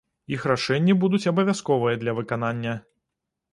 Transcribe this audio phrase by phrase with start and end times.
[0.37, 2.77] Іх рашэнні будуць абавязковыя для выканання.